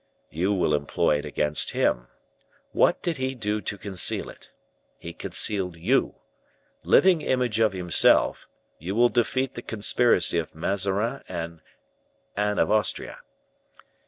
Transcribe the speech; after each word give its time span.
"You 0.31 0.51
will 0.51 0.73
employ 0.73 1.19
it 1.19 1.25
against 1.25 1.73
him. 1.73 2.07
What 2.71 3.03
did 3.03 3.17
he 3.17 3.35
do 3.35 3.61
to 3.61 3.77
conceal 3.77 4.31
it? 4.31 4.51
He 4.97 5.13
concealed 5.13 5.77
you. 5.77 6.15
Living 6.83 7.21
image 7.21 7.59
of 7.59 7.73
himself, 7.73 8.47
you 8.79 8.95
will 8.95 9.09
defeat 9.09 9.53
the 9.53 9.61
conspiracy 9.61 10.39
of 10.39 10.55
Mazarin 10.55 11.21
and 11.29 11.61
Anne 12.35 12.57
of 12.57 12.71
Austria. 12.71 13.19